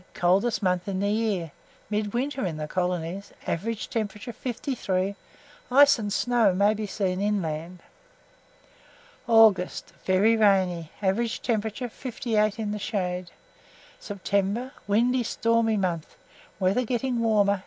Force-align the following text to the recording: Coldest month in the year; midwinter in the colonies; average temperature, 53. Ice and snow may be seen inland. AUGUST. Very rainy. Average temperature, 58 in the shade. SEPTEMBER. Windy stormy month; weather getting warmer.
Coldest 0.15 0.63
month 0.63 0.87
in 0.87 0.99
the 0.99 1.11
year; 1.11 1.51
midwinter 1.91 2.43
in 2.43 2.57
the 2.57 2.67
colonies; 2.67 3.33
average 3.45 3.87
temperature, 3.87 4.33
53. 4.33 5.15
Ice 5.69 5.99
and 5.99 6.11
snow 6.11 6.55
may 6.55 6.73
be 6.73 6.87
seen 6.87 7.21
inland. 7.21 7.83
AUGUST. 9.27 9.93
Very 10.03 10.35
rainy. 10.35 10.89
Average 11.03 11.43
temperature, 11.43 11.87
58 11.87 12.57
in 12.57 12.71
the 12.71 12.79
shade. 12.79 13.29
SEPTEMBER. 13.99 14.71
Windy 14.87 15.21
stormy 15.21 15.77
month; 15.77 16.15
weather 16.59 16.83
getting 16.83 17.19
warmer. 17.19 17.59